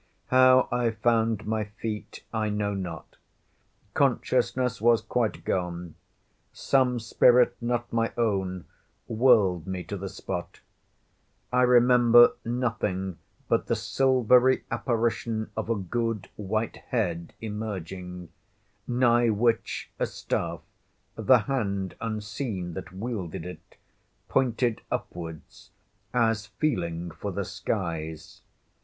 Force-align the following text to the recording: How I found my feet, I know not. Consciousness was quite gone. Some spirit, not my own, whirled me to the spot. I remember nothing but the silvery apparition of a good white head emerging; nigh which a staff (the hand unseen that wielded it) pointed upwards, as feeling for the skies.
How 0.29 0.67
I 0.71 0.89
found 0.89 1.45
my 1.45 1.65
feet, 1.65 2.23
I 2.33 2.49
know 2.49 2.73
not. 2.73 3.17
Consciousness 3.93 4.81
was 4.81 5.03
quite 5.03 5.45
gone. 5.45 5.93
Some 6.51 6.99
spirit, 6.99 7.55
not 7.61 7.93
my 7.93 8.11
own, 8.17 8.65
whirled 9.07 9.67
me 9.67 9.83
to 9.83 9.97
the 9.97 10.09
spot. 10.09 10.59
I 11.53 11.61
remember 11.61 12.31
nothing 12.43 13.19
but 13.47 13.67
the 13.67 13.75
silvery 13.75 14.63
apparition 14.71 15.51
of 15.55 15.69
a 15.69 15.75
good 15.75 16.29
white 16.35 16.77
head 16.77 17.35
emerging; 17.39 18.29
nigh 18.87 19.29
which 19.29 19.91
a 19.99 20.07
staff 20.07 20.61
(the 21.13 21.37
hand 21.41 21.95
unseen 22.01 22.73
that 22.73 22.91
wielded 22.91 23.45
it) 23.45 23.77
pointed 24.29 24.81
upwards, 24.89 25.69
as 26.11 26.47
feeling 26.47 27.11
for 27.11 27.31
the 27.31 27.45
skies. 27.45 28.41